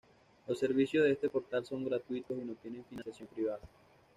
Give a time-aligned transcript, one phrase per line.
[0.47, 3.59] Los servicios de este portal son gratuitos y no tienen financiación privada.